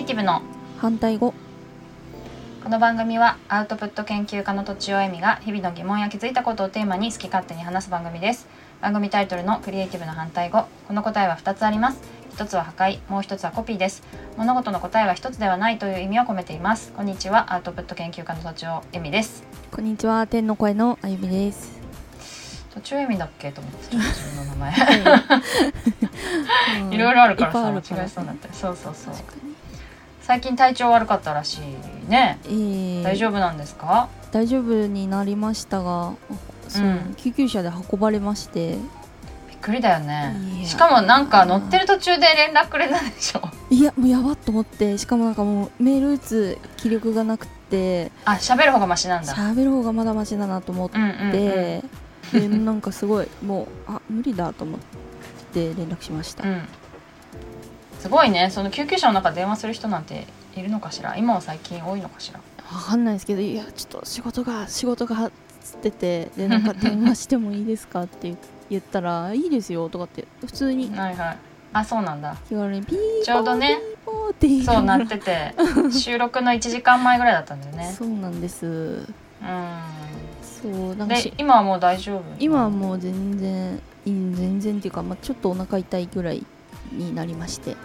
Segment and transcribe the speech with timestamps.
[0.00, 0.40] エイティブの
[0.78, 1.34] 反対語。
[2.64, 8.48] この番組はアウトプット研究家のとちおえみが日々の疑問や気づいたことをテーマに好き勝手に話す番組です。
[8.80, 10.64] 番組タイトルのクリエイティブの反対語。
[10.88, 12.00] この答えは2つあります。
[12.32, 13.00] 一つは破壊。
[13.10, 14.02] もう一つはコピーです。
[14.38, 16.92] 物事の答えは一つではないという意味を込めています。
[16.92, 17.52] こんにちは。
[17.52, 19.44] アウトプット研究家のとちおえみです。
[19.70, 20.26] こんにちは。
[20.26, 21.78] 天の声のあゆみです。
[22.72, 24.72] とちおえみだっけと思って 自分の名前。
[26.90, 26.96] い。
[26.96, 29.14] ろいろあるからさ間違えそうになったりそうそうそう
[30.30, 34.08] 最近体調悪かったらしいね、えー、大丈夫なんですか？
[34.30, 36.14] 大丈夫になりましたが
[36.68, 37.14] そう、うん。
[37.16, 38.76] 救急車で運ばれまして。
[39.48, 40.62] びっくりだよね。
[40.64, 43.40] しかもなんか乗ってる途中で連絡くれたでしょ？
[43.70, 44.98] いやもうやばっと思って。
[44.98, 48.12] しかもなんかもうメール打つ気力がなくて。
[48.24, 49.32] あ喋る方がマシなんだ。
[49.34, 51.32] 喋る方がまだマシだなと思って、うんうんうん。
[51.32, 51.82] で
[52.56, 54.80] なんかすごいもうあ無理だと思っ
[55.52, 56.68] て連絡しました、うん
[58.00, 58.50] すごいね。
[58.50, 61.16] その救急車の中で電話する人なんているのかしら？
[61.16, 62.40] 今は最近多いのかしら？
[62.74, 65.30] わかんないですけどいやちょっと仕事が仕事が
[65.62, 68.34] つっててでなんか電話してもいいですかって
[68.70, 71.38] 言ったらいいですよとかって普通にはいはい。
[71.72, 72.36] あそうなんだ。
[72.48, 73.78] 気軽にピーちょうどね
[74.64, 75.54] そうなってて
[75.92, 77.94] 収録の1時間前ぐらいだったんだよね。
[77.96, 78.66] そうなんです。
[78.66, 79.06] う
[80.42, 82.22] そうなんんかしで今はもう大丈夫？
[82.38, 86.44] 今はもう全然全然っていうか、まあ、ちょっとお腹痛いぐらい
[86.92, 87.76] になりまして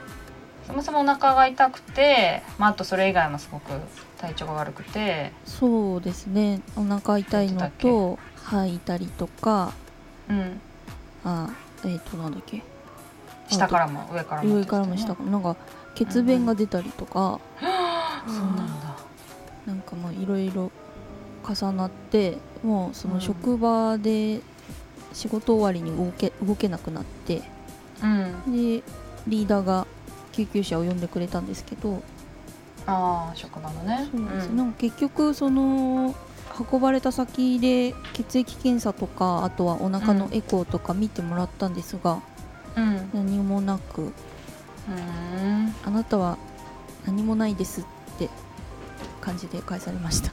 [0.68, 3.72] そもそもお腹が痛くて、まあ、あとそれ以外もすごく
[4.18, 6.62] 体調が悪くてそうですね。
[6.76, 9.74] お腹痛いのと吐いたりとか
[10.30, 10.60] うん。
[11.24, 11.50] あ
[11.86, 12.64] えっ、となんだっけ？
[13.50, 15.56] 下からも上からも上からも下からなんか
[15.94, 17.40] 血便が出たりとか、
[18.28, 18.96] そうなんだ。
[19.68, 20.72] なんかもういろいろ
[21.48, 23.14] 重なってもうそうん。
[23.16, 24.42] の職場で
[25.14, 27.44] 仕事終わりに動け動けなくなって
[28.04, 28.52] うん。
[28.52, 28.84] で
[29.28, 29.86] リーダーが
[30.36, 32.04] 救急車を呼んでくれたんですけど。
[32.88, 34.08] ああ職場のね。
[34.12, 34.58] そうです、うん。
[34.58, 36.14] なんか結局その
[36.72, 42.22] 運ばれた先で血液検査とかあとはお腹のエコーとか見てもらったんですが、
[42.76, 43.10] うん。
[43.14, 44.04] 何もなく。
[44.04, 45.76] うーん。
[45.86, 46.38] あなたは
[47.06, 47.84] 何もないですっ
[48.20, 48.30] て
[49.22, 50.32] 感じで返されました。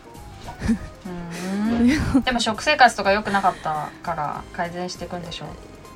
[2.25, 5.49] でも食生活とか良くなかったから改善していくんでしょう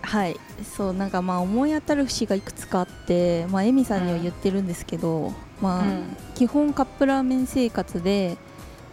[0.06, 0.36] はい。
[0.76, 6.16] そうなんかまあ思い当たる節がいくつかあってまあエミさんには言ってるんですけど、まあ、うん。
[6.36, 8.36] 基本カップラーメン生活で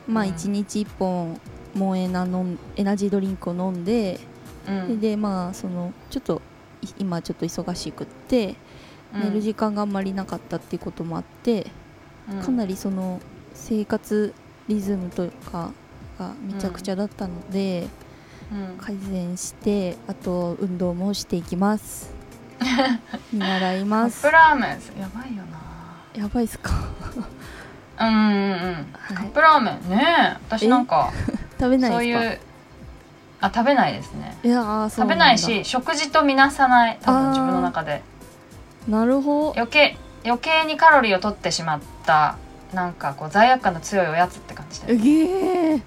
[0.07, 0.29] まあうん。
[0.31, 1.39] 1日1本
[1.75, 4.19] モンエナのエナジードリンクを飲んで、
[4.67, 4.99] うん。
[4.99, 6.41] でまあそのちょっと
[6.81, 8.55] い今ちょっと忙しくって
[9.13, 11.67] 寝る時間があんまりなかったっていうこともあって、
[12.43, 13.21] かなりりその
[13.53, 14.33] 生活
[14.67, 15.71] リズムとか
[16.17, 17.87] がめちゃくちゃだったので、
[18.79, 22.13] 改善してあと運動もしていきます。
[23.33, 24.25] 見習いカます。
[24.25, 25.01] ップラーメン。
[25.01, 25.43] やばいよ
[26.15, 26.71] やばいっすか？
[27.97, 28.85] なうんうんうん。
[29.15, 30.37] カップラーメンね。
[30.47, 31.11] 私なんか
[31.59, 32.39] 食べないそうですかいう
[33.41, 34.37] あ食べないですね。
[34.43, 36.97] いや食べないし食事とみなさない。
[37.01, 38.01] 多分自分の中で。
[38.87, 39.53] なるほど。
[39.55, 42.35] 余計余計にカロリーを取ってしまった
[42.73, 45.81] なんかこう罪悪感の強いおやつって感じでえげー。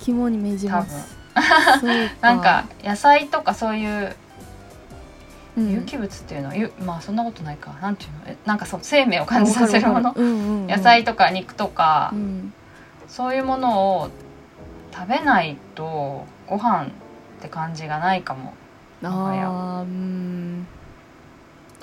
[0.00, 1.16] 肝に銘じます
[2.20, 4.16] なんか野菜とかそういう
[5.56, 5.70] うん。
[5.70, 7.74] 有機物っていうのは、ゆまあそんなことないか。
[7.82, 8.18] なんていうの？
[8.26, 10.14] えなんかそう生命を感じさせるもの？
[10.16, 12.52] 野菜とか肉とか、うん。
[13.08, 14.10] そういうものを
[14.94, 16.88] 食べないとご飯っ
[17.40, 18.54] て感じがないかも。
[19.02, 20.66] あうん。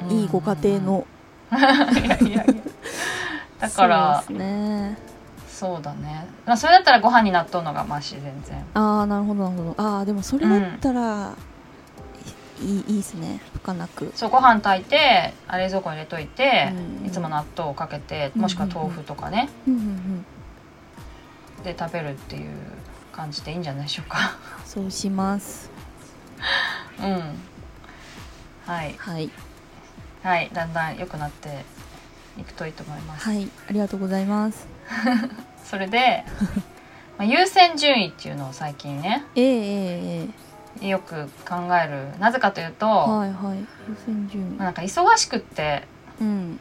[0.02, 0.12] うん。
[0.12, 1.08] いいご家庭の。
[1.54, 2.44] いやいやいや。
[3.60, 4.98] だからね
[5.60, 8.66] そうだね、まあ、それだったらご飯に納豆のがマシ全然。
[8.76, 9.76] ああなるほどなるほど。
[9.78, 11.36] ああでもそれだったら、
[12.62, 13.42] いいいいですね。
[13.56, 14.10] 吹かなく。
[14.16, 16.72] そうご飯炊いてあ冷蔵庫に入れといて、
[17.02, 17.08] うん。
[17.08, 19.82] いつも納豆をかけてもしくは豆腐とかね、うんうん
[21.58, 21.64] うん。
[21.66, 22.52] で食べるっていう
[23.12, 24.38] 感じでいいんじゃないでしょうか。
[24.64, 25.70] そうします。
[27.02, 27.06] うん。
[28.66, 28.96] はい。
[28.98, 29.30] はい。
[30.24, 31.66] はいだんだん良くなって
[32.40, 34.68] いくといいと思います、はいありがとうございます。
[35.66, 36.24] それで、
[37.18, 40.28] まあ、優先順位っていうのを最近ねええええ
[40.82, 42.18] えよく考える。
[42.20, 43.66] なぜかというと、えはいはい優
[44.06, 45.84] 先順まあなんか忙しくって
[46.22, 46.60] 位うん。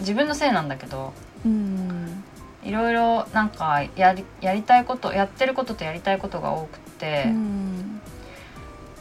[0.00, 1.12] 自分のせいなんだけど
[1.44, 2.22] うん
[2.62, 8.00] いろいろなんかやりやりたいことやってることとやりたいことが多くて、うん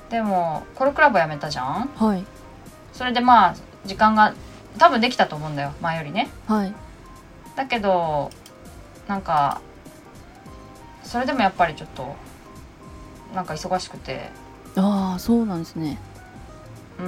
[0.10, 1.90] でもコルクラブやめたじゃん？
[1.98, 2.24] はい。
[2.94, 3.56] それでまあ
[3.86, 4.34] 時間が
[4.78, 6.30] 多分できたと思うんだよ前よりね。
[6.48, 6.74] はい。
[7.56, 8.30] だけど
[9.08, 9.62] なんか
[11.04, 12.16] それでもやっぱりちょっと
[13.34, 14.30] なんか忙しくて。
[14.76, 15.98] ああそうなんですね。
[17.00, 17.06] うん。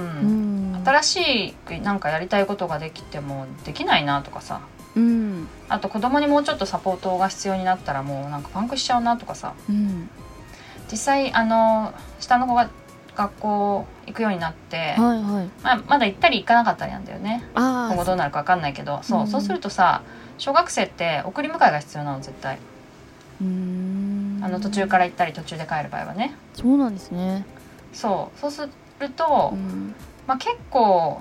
[0.74, 0.82] うん。
[0.84, 4.60] 新しいなんかやりたいことができてもできないなとかさ。
[4.96, 5.48] うん。
[5.68, 9.54] あと子供にもうちょっとサポートが必要になったらもうなんかパンクしちゃうなとかさ。
[9.68, 10.08] うん。
[10.90, 12.70] 実際あの下の子が
[13.16, 15.50] 学校行くようになって、はいはい。
[15.62, 17.44] まあ、まだ行ったり行かなかったりなんだよね。
[17.54, 19.00] あ今後どうなるか分かんないけど。
[19.02, 19.26] そう,、うん。
[19.26, 20.02] そうするとさ
[20.38, 22.58] 小学生って送り迎えが必要なの絶対。
[23.40, 26.34] あの途中から行ったり途中で帰る場合はね。
[26.54, 27.44] そうなんですね。
[27.92, 28.38] そう。
[28.38, 28.68] そうす
[28.98, 29.94] ると、うん。
[30.26, 31.20] まあ、結構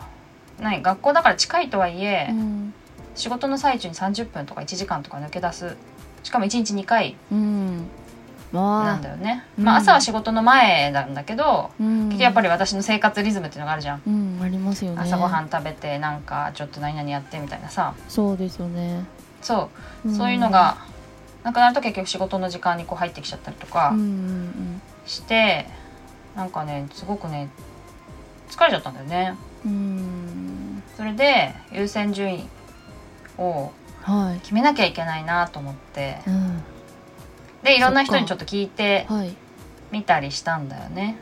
[0.59, 2.73] 何学校だから近いとはいえ、うん。
[3.15, 5.75] 仕事の最中に30分とか1時間とか抜け出す。
[6.23, 7.15] しかも1日2回
[8.51, 9.65] なんだよね、うん。
[9.65, 12.17] まあ、朝は仕事の前なんだけど、うん。
[12.17, 15.01] やっぱり私の生活リズムっていうのがあるじゃん、うんありますよね。
[15.01, 17.93] 朝ごはん食べてなんかちょっと何々やってみたいなさ。
[18.07, 19.03] そうですよね。
[19.41, 19.69] そ
[20.05, 20.11] う。
[20.11, 20.77] そういうのが
[21.43, 25.67] なくなると結局仕事の時間にこう入ってきちゃったりとかうんうんして、
[26.35, 27.49] なんかねすごくね
[28.49, 29.35] 疲れちゃったんだよね。
[29.65, 30.83] うんうん。
[30.97, 32.49] それで優先順位
[33.37, 34.39] をはい。
[34.39, 36.19] 決めなきゃいけないなと思って。
[36.25, 36.63] うん
[37.63, 39.33] でいろんな人にちょっと聞いてはい。
[39.91, 41.17] みたりしたんだよね。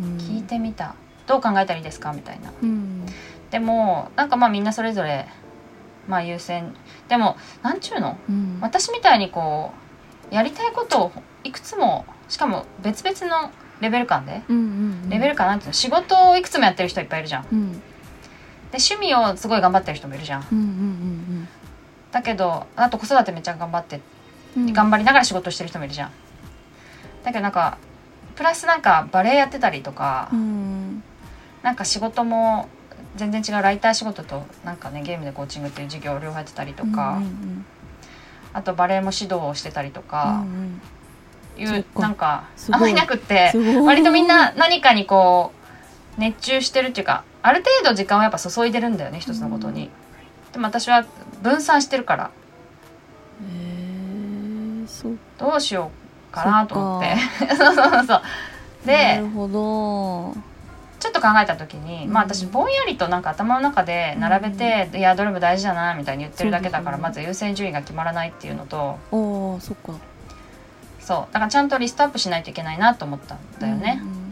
[0.00, 0.16] うん。
[0.18, 0.96] 聞いてみた。
[1.26, 2.12] どう考えたらいいですか？
[2.12, 2.52] みたいな。
[2.62, 3.06] うん。
[3.50, 5.26] でもなんかまあみんなそれぞれ
[6.08, 6.74] まあ優先。
[7.08, 8.18] でもなんちゅうの？
[8.28, 8.58] うん。
[8.60, 9.72] 私みたいにこ
[10.30, 11.12] うやりたいことを
[11.44, 13.50] いくつもしかも別々の
[13.80, 14.60] レベル感でうんう
[15.06, 15.72] んレベル感なんていうの。
[15.72, 17.42] 仕事をいくつもやってる人いっぱいいるじゃん。
[17.44, 17.82] でうん。
[18.72, 21.48] 趣味をすごい頑張ってる人もいるじゃんうんうん。
[22.10, 24.00] だけどあと子育てめっちゃ頑張って
[24.56, 24.68] うん。
[24.68, 26.10] うん頑張りながら仕事してる人もいるじゃん。
[27.24, 27.78] だけどなんか
[28.36, 31.02] プラスなんかバレエやってたりとか、うん。
[31.62, 32.68] なんか仕事も
[33.16, 37.66] 全然違うライター仕事となんかねゲームでコーチングっていう授業を両方やってたりとか、うんうん
[38.52, 40.44] あとバレエも指導をしてたりとうんか
[41.58, 42.00] いう、そっか。
[42.00, 43.50] なんかあんまりなくって
[43.84, 45.50] 割とみんな何かにこ
[46.16, 49.90] う熱中してるっていうかある程度時間をやっぱ注いでるんだよね一つのことに。
[50.52, 51.04] でも私は
[51.42, 52.30] 分散してるから
[55.38, 55.90] どうしよ
[56.30, 57.16] うかなと思って。
[57.54, 58.22] そうそうそうな
[58.84, 60.34] でるほど。
[61.00, 68.98] ちょっと考えた時に、うんまあ私ぼんやりとなんか頭の中で並べて、いやどれも大事だなみたいに言ってるだけだから、まず優先順位が決まらないっていうのと。
[69.10, 69.92] おおそっか。
[71.00, 71.32] そう。
[71.32, 74.00] だからちゃんとリストアップしないといけないなと思ったんだよね。
[74.02, 74.24] うん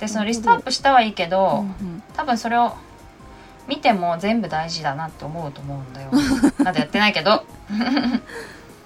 [0.00, 2.02] でそのリストアップしたはいいけうんど、うん。
[2.14, 2.72] 多分それを
[3.68, 6.10] 見ても全部大事だなって思うと思うんだよ。
[6.64, 7.44] まだやってないけど。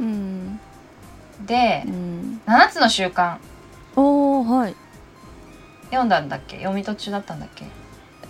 [0.01, 0.44] うん
[1.47, 2.41] でうん。
[2.47, 3.37] 7つの習慣。
[3.97, 4.75] おおはい。
[5.91, 6.57] 読んだんだっけ？
[6.59, 7.67] 読み途中だったんだっけ？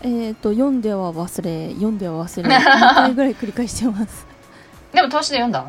[0.02, 4.26] えっ、と読んでは忘れ読んでは忘れ 2回ぐらい繰り返してます。
[4.92, 5.64] でも投資で読んだ？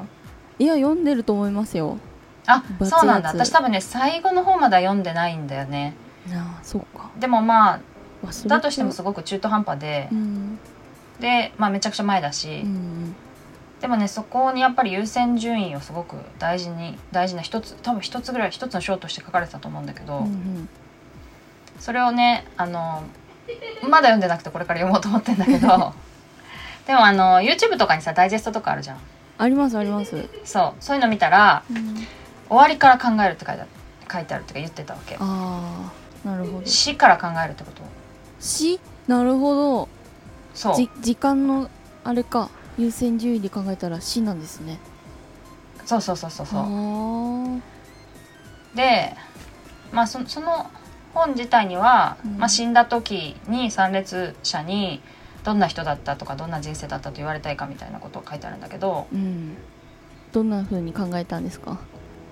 [0.59, 1.97] いや読んでると思いますよ。
[2.47, 3.29] あそうなんだ。
[3.29, 5.95] 私多分ね最後の方までは読んでないんだよね。
[6.31, 7.09] ああそうか。
[7.19, 7.79] でもまあ
[8.47, 10.09] だとしてもすごく中途半端で。
[10.11, 10.59] う、ん。
[11.19, 13.15] で、まあ、めちゃくちゃ前だし、うん
[13.81, 20.69] でもねそこにやっぱり優先順位をすごく大事に大事な一つ多分一つぐらい一つの章として書かれてたと思うんだけど、うんうん。
[21.79, 23.03] それをねあの
[23.83, 25.93] まだ読んでなくてこれから読もうと思ってんだけど
[26.87, 28.97] でもあの YouTube とかにさダイジェストとかあるじゃん。
[29.37, 31.95] ありますあります、そうそういうの見たらうん、
[32.47, 33.69] 終わりから考えるって書いてある
[34.09, 35.17] 書いてあるってか言ってたわけ。
[35.19, 35.19] あ
[36.23, 36.65] あなるほど。
[36.65, 37.81] 死から考えるってこと。
[38.39, 39.89] しなるほど。
[40.53, 40.75] そう。
[40.75, 41.69] じ時間の
[42.03, 44.79] あれか優先順位で考えたら死なんですね。
[45.85, 46.59] そうそうそうそうそう。
[46.61, 47.59] あ
[48.75, 49.15] で
[49.91, 50.69] まあそその
[51.13, 52.37] 本自体には、うん。
[52.37, 55.01] まあ、死んだ時に参列者に
[55.45, 59.55] どんな人だったとかどんな人生だったと言われたいかみたいなことを書いてあるんだけどーうん。
[60.33, 61.79] どんな風に考えたんですか？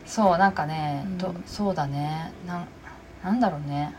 [0.05, 1.17] そうなんかね、うん。
[1.17, 2.33] どそうだね。
[2.45, 2.67] なん
[3.23, 3.95] なんだろうね。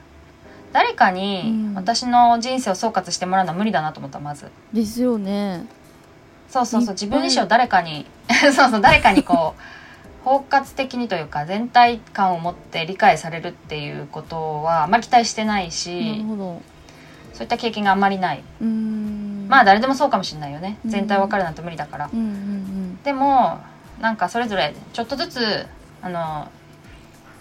[0.74, 1.74] 誰かにうん。
[1.74, 4.50] 私の人生を総括してもらうのは無理だなと思ったまず。
[4.74, 5.64] ですよね
[6.54, 8.06] そうそうそう自分自身を誰かに
[8.54, 9.61] そうそう誰かにこう
[10.25, 16.25] 包括的にというか全体感を持って理解されるっていうことはあまり期待してないなし
[17.34, 18.44] そういった経験があんまりない。
[19.49, 20.78] まあ誰でもそうかもしれないよね。
[20.84, 20.90] うん。
[20.92, 22.08] 全体わかるなんて無理だから。
[22.12, 23.58] うんうんでも
[24.00, 25.66] なんかそれぞれちょっとずつ
[26.00, 26.49] あの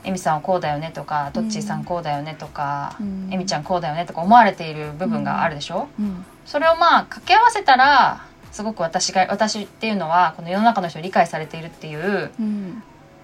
[0.03, 3.29] エミさんはこうだよねとかトッチーさんこうだよねとか、うん。
[3.32, 6.25] エミちゃんこうだよねとか思われている部分があるでしょ、うん。
[6.43, 12.83] それをまあ掛け合わせたらすごく私が私っていうのはこの世の中の人に理解されているっていううん。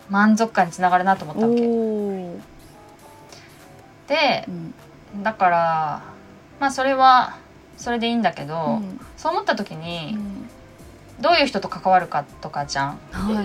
[0.09, 1.61] 満足感につながるなと思ったわけ。
[1.61, 2.39] おお
[4.07, 5.23] でうん。
[5.23, 6.01] だから
[6.59, 7.37] まあそれは
[7.77, 8.99] それでいいんだけど、うん。
[9.17, 10.49] そう思った時うにん。
[11.21, 12.99] どういう人と関わるかとかじゃん。
[13.11, 13.43] は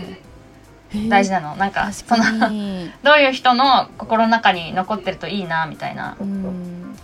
[0.95, 1.09] い。
[1.11, 1.55] 大事なの。
[1.57, 2.25] なんか確その
[3.03, 6.17] どういう人の心の中に残ってるといいなみたいな。
[6.19, 6.97] うん。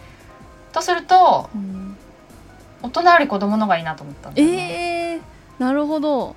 [0.72, 1.79] とするとうん
[2.82, 5.14] 大人より子供の方がいいなと思ったんだよね。
[5.14, 6.34] えー、なるほど。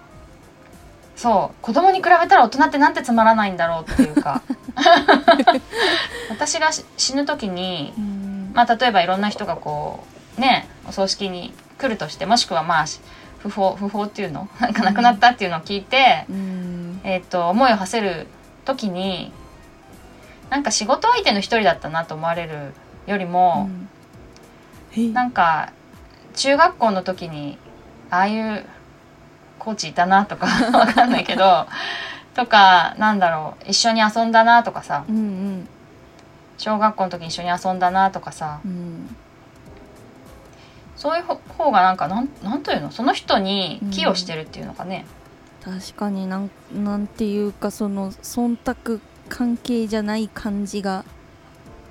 [1.16, 1.56] そう。
[1.62, 4.42] 子供に比べたら大人ってなんてつまらないんだろうっていうか。
[6.30, 8.52] 私がし死ぬ時にうん。
[8.54, 10.04] まあ例えばいろんな人がこ
[10.38, 13.00] うねお葬式に来るとしてもしくはまあし
[13.40, 14.48] 不法不法っていうの？
[14.60, 17.02] なんか亡くなったっていうのを聞いて、うん。
[17.04, 18.28] えっと思いを馳せる
[18.66, 19.32] 時に
[20.50, 22.74] なんか仕事相手の一人だったなと思われる
[23.08, 23.70] よりも、
[24.96, 25.72] えなんか
[26.36, 27.58] 中学校の時に
[28.10, 28.66] ああいう
[29.60, 30.48] コーチいたなとか
[30.78, 31.68] わかんないけど
[32.34, 35.06] とかなんだろう一緒に遊んだなとかさ。
[35.08, 35.68] うんうん。
[36.58, 38.60] 小学校の時に一緒に遊んだなとかさ。
[38.66, 39.16] うん。
[40.96, 42.92] そういう方がなんかなんなんというの？
[42.92, 45.06] その人に寄与してるっていうのかね、
[45.64, 51.04] 確かになんなんていうかその忖度関係じゃない感じが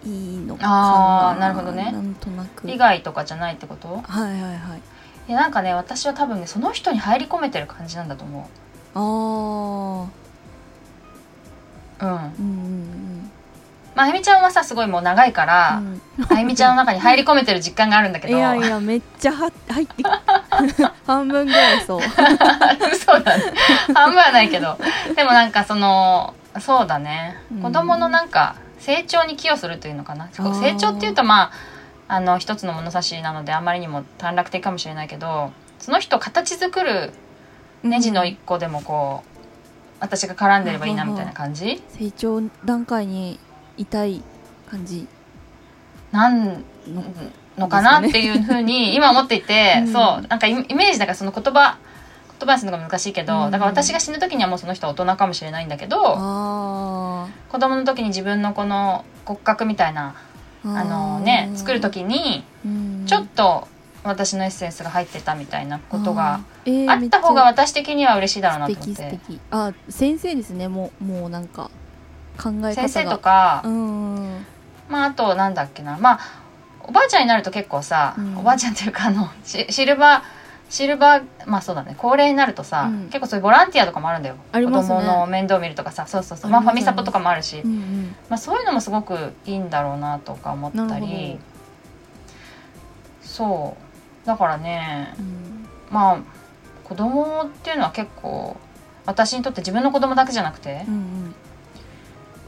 [0.05, 1.31] いいのかな。
[1.31, 1.91] あーなるほどね。
[1.93, 2.67] なんとなく。
[2.67, 3.89] 利害とかじゃないってこと？
[4.03, 4.81] はいはいはい。
[5.29, 8.49] いやなんかね私は多分ねその人に入り込めてる感じなんだと思
[8.95, 10.09] あ
[12.01, 13.31] あううんうんうん。
[13.95, 16.01] まああゆみちゃんはさすごいもう長いから、うん。
[16.29, 20.07] あゆみちゃんの中に入り込めてる実感があるんだけ いどやいやめっちゃは入ってき
[21.07, 22.01] 半分ぐらいそう。
[22.93, 23.45] 嘘だね。
[23.95, 24.77] 半分はないけど。
[25.15, 27.37] でもなんかそのそうだね。
[27.53, 27.63] うん。
[27.63, 30.27] 子供のなんか成長に寄与するというのかな？
[30.27, 30.61] ー。
[30.61, 31.53] 成長っていうとまあ
[32.09, 37.13] あの一つの物差しなのであまりにも短絡的かもしれないけどその人を形作る
[37.83, 39.29] ネジの一個でもこう
[40.01, 41.83] 私が絡んでればいいなみたいな感じ？
[41.89, 43.39] 成長段階に
[43.77, 44.23] いたい
[44.69, 45.07] 感じ。
[46.11, 47.05] なんの
[47.57, 49.93] のかなっていうふうに今思っていて、うん。
[49.93, 51.79] そうなんかイイメージだからその言葉
[52.39, 53.51] 言葉にするのが難しいけど、うん。
[53.51, 57.12] だから私が死ぬ時にはもうその人は大人かもしれないんだけどあ
[57.49, 60.77] 子供の時に自分のこの骨格みたいなー。
[60.77, 63.05] あのね作る時にうん。
[63.07, 63.69] ちょっと
[64.05, 66.41] 私のエッセンスが入ってたみたいなことが
[66.89, 68.95] あった方が私的には嬉しいだろうなと思って。
[68.95, 69.41] 素敵素敵。
[69.51, 70.69] あ先生ですね。
[70.69, 71.71] もうもうなんか
[72.37, 72.75] 考え方が。
[72.75, 74.47] 先生とか、うん
[74.89, 75.99] まああとなんだっけな。
[75.99, 76.21] まあ
[76.85, 78.39] おばあちゃんになると結構さ、うん。
[78.39, 80.42] おばあちゃんっていうかあのシシルバー
[80.73, 81.95] シルバーまあそうだね。
[81.99, 83.05] 高齢になるとさ、うん。
[83.09, 84.37] 結構そういうボランティアとかもあるんだよ。
[84.37, 84.41] ね。
[84.53, 86.51] 子供の面倒見るとかさそうそうそう。
[86.51, 88.17] まあファミサポとかもあるし、うんうん。
[88.31, 91.39] まあ、そういうのもすごくいいんだろうなとか思ったり。
[93.21, 93.77] ほそ
[94.25, 94.27] う。
[94.27, 95.69] だからねうん。
[95.91, 96.19] まあ
[96.85, 98.57] 子供っていうのは結構
[99.05, 101.35] 私にとって自分の子供だけじゃなくて、うん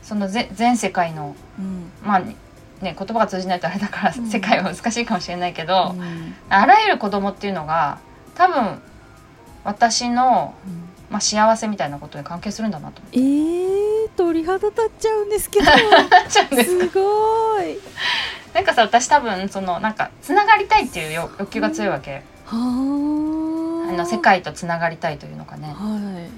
[0.00, 1.90] そのぜ全世界のうん。
[2.02, 2.36] まあね
[2.80, 4.30] 言葉が通じないとあれだから、うん。
[4.30, 6.34] 世界は難しいかもしれないけど、うん。
[6.48, 7.98] あらゆる子供っていうのが
[8.34, 8.80] 多分
[9.64, 13.00] 私の、うんまあ、幸せみたいなことに関係するんだなと。
[13.00, 15.66] 思えー、鳥肌立っちゃうんですけど。
[15.70, 15.70] っ
[16.28, 17.78] ちゃうんですすごい。
[18.52, 25.68] なんかさ私多分そのなんかつながりたいっていう欲欲求が強いわけ、はああの世界とつながりたいというのかね。
[25.68, 26.30] はい。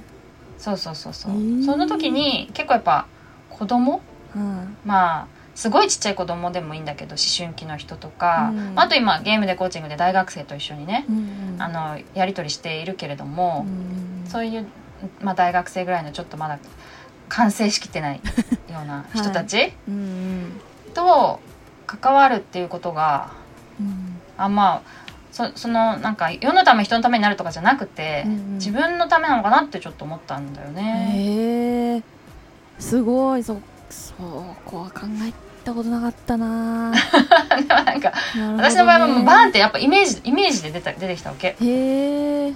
[0.58, 1.64] そうそうそうそう、へー。
[1.64, 3.06] その時に結構やっぱ
[3.50, 4.00] 子供？
[4.34, 5.26] うんまあ
[5.56, 8.72] すごいちっちゃい子供でもいいんだけど思春期の人とか、うん。
[8.78, 14.66] あと今ゲームでコーチングで大学生と一緒にね、うんあのやり取りしているけれども、うんそういう、
[15.22, 16.58] まあ、大学生ぐらいのちょっとまだ
[17.28, 20.60] 完成しきってないような人たち うん
[20.92, 21.40] と
[21.86, 23.30] 関わるっていうことが
[23.80, 24.20] うん。
[24.36, 28.54] あまあそそのなんか世のため人のためになるとかじゃなくて、うんうん。
[28.56, 31.12] 自分のためなのかなってちょっと思ったんだよね。
[31.14, 32.02] へえ
[32.78, 33.42] すごい。
[33.42, 33.58] そ
[33.88, 34.26] そう
[34.64, 35.32] こうは考え
[35.66, 36.92] たことなかったな。
[36.92, 38.14] で もなんかね。
[38.56, 41.56] 私の場合はもうバーンってやっぱイメージイメージで出た出てきたわけ。
[41.60, 42.54] へえ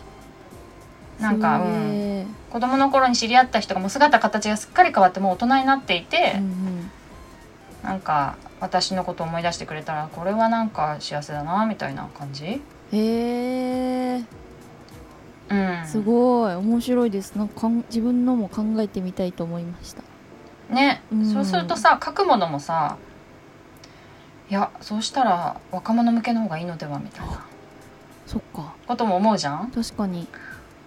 [1.20, 6.90] なんか、すうん、子供の頃に知り合った人がもう姿形がすっかり変わってもう大人になっていて、うん
[7.82, 14.24] なんか私のことを思い出してくれたらこれはなんか幸せだなみたいな感じ、うんへえ
[15.50, 16.54] うん、すごい。
[16.54, 17.34] 面白いです。
[17.36, 20.02] なんかかん自分のも考えてみたいと思いました
[20.70, 21.32] ね、うん。
[21.32, 22.96] そうするとさ書くものもさ
[24.48, 27.44] いやそうしたら若者向けの方がいいのではみたいな
[28.26, 28.74] そっか。
[28.86, 29.70] ことも思うじゃん？
[29.70, 30.26] 確かに。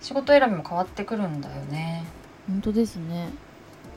[0.02, 2.06] 仕事選びも変わってくるんだよね。
[2.48, 3.30] 本当ですね。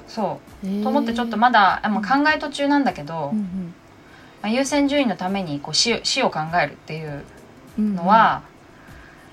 [0.08, 0.66] そう。
[0.66, 0.82] へー。
[0.82, 3.74] と思ってちょっとまだ、あまあ考え途中なんだけど、うん
[4.42, 7.24] まあ、優先順位のためにこう死死を考えるっていう
[7.78, 8.42] うんのは、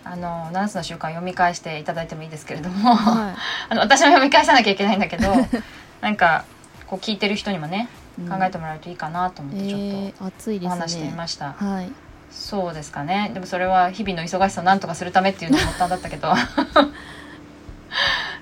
[0.03, 3.36] あの7つの習慣読み返していただいてもいいですけれども、は
[3.69, 5.31] あの私も読み返さなきゃいけないんだけど
[6.03, 6.43] なんか
[6.86, 7.88] こう聞いてる人にもね
[8.19, 11.89] い、考えてもらえるといいかなと思ってちょっとお話してみました、はい。
[12.29, 13.31] そうですかね。
[13.33, 16.33] でもそれは日々の忙しさをなんとかするためっていうのもったんだったけど。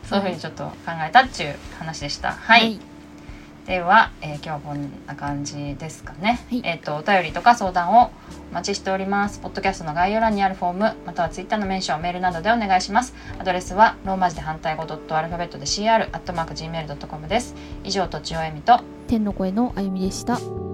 [0.03, 0.73] そういうふうにちょっと考
[1.07, 2.33] えたっていう話でした。
[2.33, 2.79] はい、
[3.65, 6.41] では、えー、今日はこんな感じですかね。
[6.49, 8.11] はい、えっ、ー、とお便りとか相談を
[8.51, 9.39] お待ちしております。
[9.39, 13.15] ポッドキャストの概要欄にあるフォーム、またはツイッターのメンション、メールなどでお願いします。
[13.39, 17.55] アドレスはローマ字で反対語ドットアルファベットで CR アットマーク gmail ドットコムです。
[17.85, 20.70] 以上とちおえみと天の声のあゆみでした。